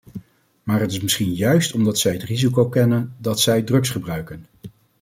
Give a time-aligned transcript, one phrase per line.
[0.63, 4.45] Maar het is misschien juist omdat zij het risico kennen dat zij drugs gebruiken.